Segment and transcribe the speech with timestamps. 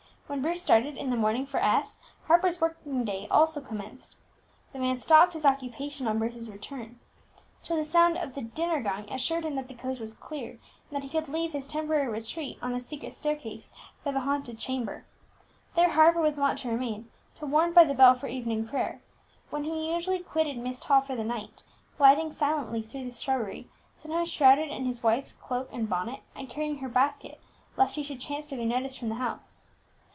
[0.31, 4.15] When Bruce started in the morning for S, Harper's working day also commenced.
[4.71, 7.01] The man stopped his occupation on Bruce's return,
[7.65, 10.61] till the sound of the dinner gong assured him that the coast was clear, and
[10.91, 15.05] that he could leave his temporary retreat on the secret staircase for the haunted chamber.
[15.75, 19.01] There Harper was wont to remain till warned by the bell for evening prayer,
[19.49, 21.65] when he usually quitted Myst Hall for the night,
[21.97, 26.77] gliding silently through the shrubbery, sometimes shrouded in his wife's cloak and bonnet, and carrying
[26.77, 27.41] her basket,
[27.75, 29.67] lest he should chance to be noticed from the house.